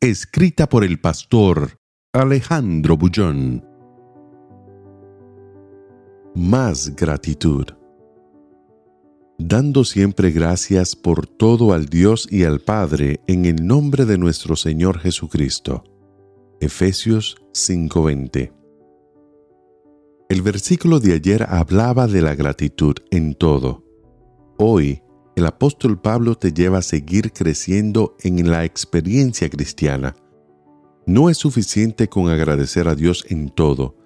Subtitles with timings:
[0.00, 1.80] Escrita por el pastor
[2.12, 3.66] Alejandro Bullón.
[6.36, 7.66] Más gratitud.
[9.40, 14.54] Dando siempre gracias por todo al Dios y al Padre en el nombre de nuestro
[14.54, 15.82] Señor Jesucristo.
[16.60, 18.52] Efesios 5:20.
[20.28, 23.82] El versículo de ayer hablaba de la gratitud en todo.
[24.58, 25.02] Hoy,
[25.38, 30.16] el apóstol Pablo te lleva a seguir creciendo en la experiencia cristiana.
[31.06, 33.96] No es suficiente con agradecer a Dios en todo.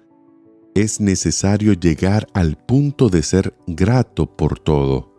[0.75, 5.11] Es necesario llegar al punto de ser grato por todo,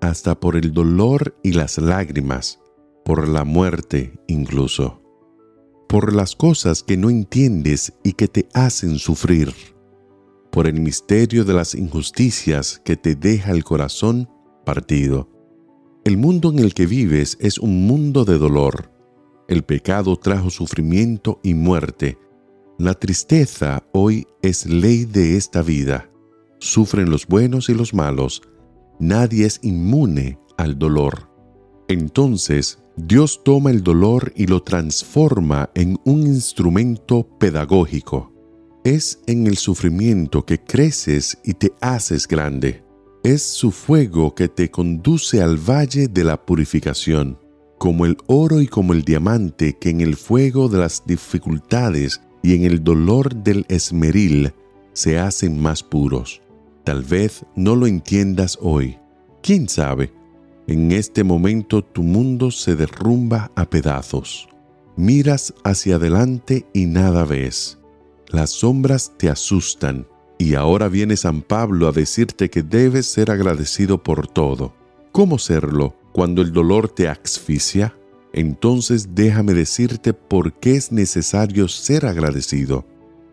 [0.00, 2.60] hasta por el dolor y las lágrimas,
[3.04, 5.02] por la muerte incluso,
[5.88, 9.54] por las cosas que no entiendes y que te hacen sufrir,
[10.50, 14.28] por el misterio de las injusticias que te deja el corazón
[14.68, 15.30] partido.
[16.04, 18.92] El mundo en el que vives es un mundo de dolor.
[19.48, 22.18] El pecado trajo sufrimiento y muerte.
[22.76, 26.10] La tristeza hoy es ley de esta vida.
[26.58, 28.42] Sufren los buenos y los malos.
[29.00, 31.30] Nadie es inmune al dolor.
[31.88, 38.34] Entonces, Dios toma el dolor y lo transforma en un instrumento pedagógico.
[38.84, 42.86] Es en el sufrimiento que creces y te haces grande
[43.22, 47.38] es su fuego que te conduce al valle de la purificación,
[47.78, 52.54] como el oro y como el diamante que en el fuego de las dificultades y
[52.54, 54.52] en el dolor del esmeril
[54.92, 56.42] se hacen más puros.
[56.84, 58.98] Tal vez no lo entiendas hoy.
[59.42, 60.12] ¿Quién sabe?
[60.66, 64.48] En este momento tu mundo se derrumba a pedazos.
[64.96, 67.78] Miras hacia adelante y nada ves.
[68.28, 70.06] Las sombras te asustan
[70.38, 74.72] y ahora viene San Pablo a decirte que debes ser agradecido por todo.
[75.10, 77.96] ¿Cómo serlo cuando el dolor te asfixia?
[78.32, 82.86] Entonces déjame decirte por qué es necesario ser agradecido.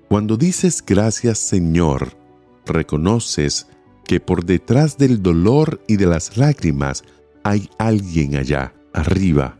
[0.09, 2.17] Cuando dices gracias Señor,
[2.65, 3.67] reconoces
[4.05, 7.03] que por detrás del dolor y de las lágrimas
[7.43, 9.59] hay alguien allá, arriba.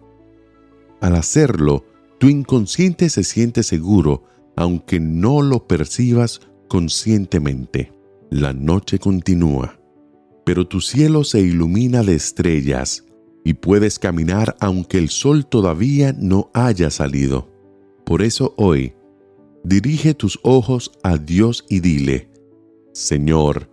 [1.00, 1.86] Al hacerlo,
[2.18, 4.24] tu inconsciente se siente seguro,
[4.56, 7.92] aunque no lo percibas conscientemente.
[8.30, 9.80] La noche continúa,
[10.46, 13.06] pero tu cielo se ilumina de estrellas
[13.44, 17.48] y puedes caminar aunque el sol todavía no haya salido.
[18.06, 18.94] Por eso hoy,
[19.64, 22.30] dirige tus ojos a Dios y dile,
[22.94, 23.70] Señor,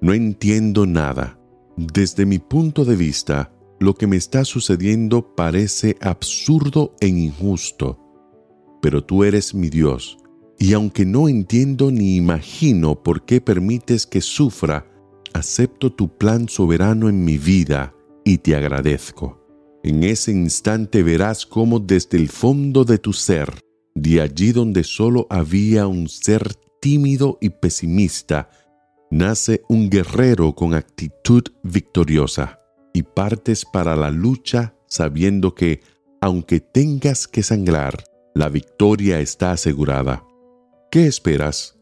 [0.00, 1.38] no entiendo nada.
[1.76, 7.98] Desde mi punto de vista, lo que me está sucediendo parece absurdo e injusto,
[8.80, 10.18] pero tú eres mi Dios
[10.64, 14.86] y aunque no entiendo ni imagino por qué permites que sufra,
[15.34, 17.94] acepto tu plan soberano en mi vida
[18.24, 19.46] y te agradezco.
[19.82, 23.52] En ese instante verás cómo desde el fondo de tu ser,
[23.94, 28.48] de allí donde solo había un ser tímido y pesimista,
[29.10, 32.58] nace un guerrero con actitud victoriosa
[32.94, 35.82] y partes para la lucha sabiendo que,
[36.22, 38.02] aunque tengas que sangrar,
[38.34, 40.24] la victoria está asegurada.
[40.94, 41.76] ¿Qué esperas?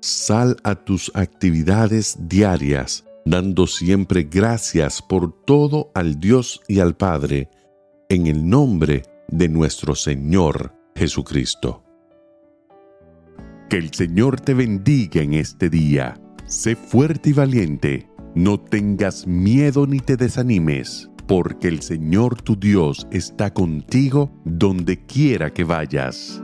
[0.00, 7.48] Sal a tus actividades diarias, dando siempre gracias por todo al Dios y al Padre,
[8.08, 11.84] en el nombre de nuestro Señor Jesucristo.
[13.68, 16.20] Que el Señor te bendiga en este día.
[16.46, 18.08] Sé fuerte y valiente.
[18.34, 25.52] No tengas miedo ni te desanimes, porque el Señor tu Dios está contigo donde quiera
[25.52, 26.42] que vayas.